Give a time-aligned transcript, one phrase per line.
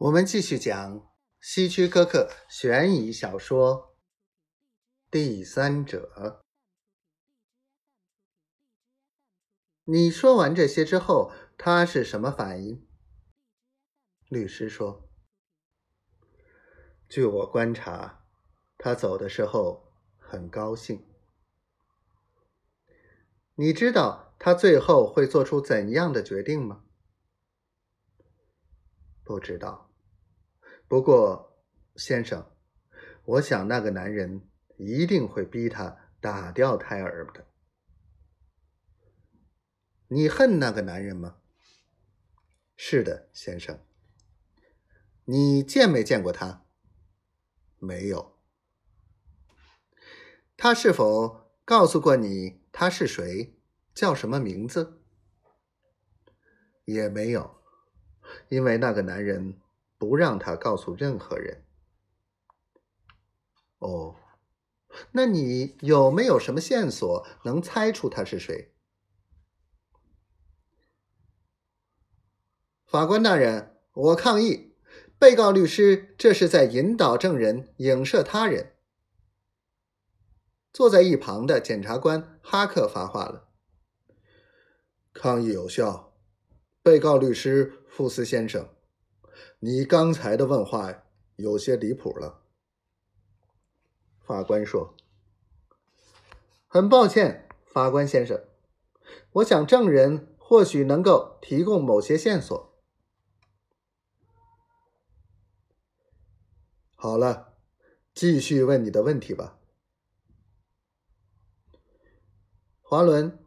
[0.00, 1.06] 我们继续讲
[1.42, 3.94] 希区柯克悬疑小说
[5.10, 6.10] 《第三者》。
[9.84, 12.88] 你说完这些之后，他是什么反应？
[14.30, 15.06] 律师说
[17.06, 18.24] ：“据我观察，
[18.78, 21.06] 他走的时候很高兴。
[23.54, 26.86] 你知道他最后会做出怎样的决定吗？”
[29.22, 29.88] 不知道。
[30.90, 31.56] 不过，
[31.94, 32.50] 先生，
[33.24, 37.46] 我想那个男人一定会逼他打掉胎儿的。
[40.08, 41.36] 你恨那个男人吗？
[42.76, 43.78] 是的，先生。
[45.26, 46.64] 你见没见过他？
[47.78, 48.36] 没有。
[50.56, 53.56] 他是否告诉过你他是谁，
[53.94, 55.00] 叫什么名字？
[56.84, 57.62] 也没有，
[58.48, 59.60] 因为那个男人。
[60.00, 61.62] 不让他告诉任何人。
[63.80, 64.16] 哦，
[65.12, 68.72] 那你有没有什么线索能猜出他是谁？
[72.86, 74.74] 法官大人，我抗议，
[75.18, 78.76] 被告律师这是在引导证人，影射他人。
[80.72, 83.50] 坐在一旁的检察官哈克发话了
[85.12, 86.14] ：“抗议有效，
[86.82, 88.66] 被告律师富斯先生。”
[89.60, 91.04] 你刚才的问话
[91.36, 92.42] 有些离谱了，
[94.20, 94.94] 法官说
[96.66, 98.42] ：“很抱歉，法官先生，
[99.32, 102.70] 我想证人或许能够提供某些线索。”
[106.96, 107.54] 好了，
[108.14, 109.58] 继续问你的问题吧，
[112.82, 113.38] 华伦，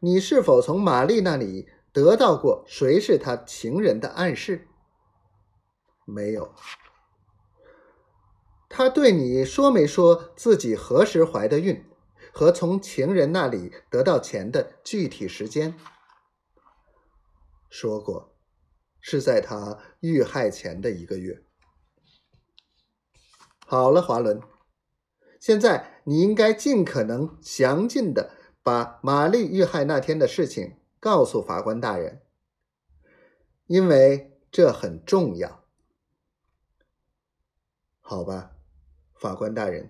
[0.00, 4.68] 你是否从玛丽那里得到过谁是她情人的暗示？
[6.10, 6.54] 没有，
[8.68, 11.84] 他对你说没说自己何时怀的孕，
[12.32, 15.78] 和从情人那里得到钱的具体时间？
[17.68, 18.36] 说过，
[19.00, 21.42] 是在他遇害前的一个月。
[23.64, 24.40] 好了，华伦，
[25.38, 32.22] 现在你应该尽可能详尽的把玛丽遇害那天的事情告诉法官大人，
[33.66, 35.64] 因为这很重要。
[38.10, 38.56] 好吧，
[39.14, 39.88] 法官大人，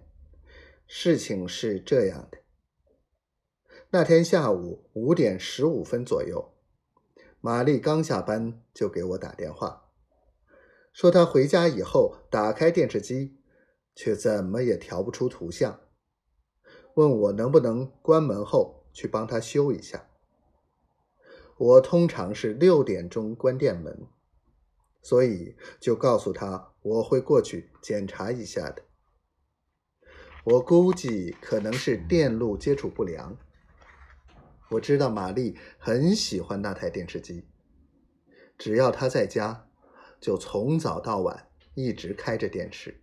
[0.86, 2.36] 事情是这样的。
[3.88, 6.52] 那天下午五点十五分左右，
[7.40, 9.88] 玛丽刚下班就给我打电话，
[10.92, 13.38] 说她回家以后打开电视机，
[13.94, 15.80] 却怎么也调不出图像，
[16.96, 20.10] 问我能不能关门后去帮她修一下。
[21.56, 24.06] 我通常是六点钟关店门。
[25.02, 28.82] 所以就告诉他我会过去检查一下的。
[30.44, 33.36] 我估计可能是电路接触不良。
[34.70, 37.44] 我知道玛丽很喜欢那台电视机，
[38.56, 39.68] 只要她在家，
[40.20, 43.02] 就从早到晚一直开着电视，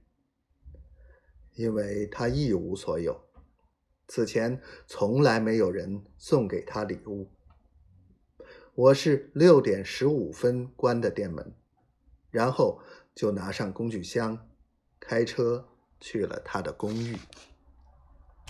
[1.56, 3.22] 因为她一无所有，
[4.08, 7.30] 此前从来没有人送给她礼物。
[8.74, 11.54] 我是六点十五分关的店门。
[12.32, 12.82] 然后
[13.16, 14.50] 就拿上工具箱，
[15.00, 15.68] 开车
[16.00, 17.18] 去了他的公寓。